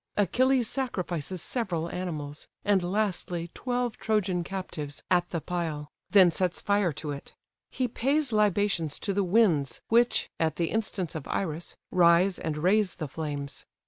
[0.17, 6.91] Achilles sacrifices several animals, and lastly twelve Trojan captives, at the pile; then sets fire
[6.93, 7.35] to it.
[7.69, 12.95] He pays libations to the Winds, which (at the instance of Iris) rise, and raise
[12.95, 13.67] the flames.